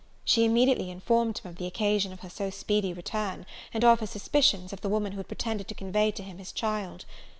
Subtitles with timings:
[0.25, 4.07] She immediately informed him of the occasion of her so speedy return, and of her
[4.07, 7.05] suspicions of the woman who had pretended to convey to him his child.